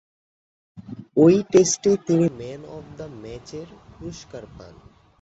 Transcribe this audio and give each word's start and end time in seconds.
ঐ 1.17 1.25
টেস্টে 1.51 1.91
তিনি 2.05 2.27
ম্যান 2.39 2.61
অব 2.75 2.85
দ্য 2.97 3.07
ম্যাচের 3.23 3.67
পুরস্কার 3.91 4.43
পান। 4.57 4.75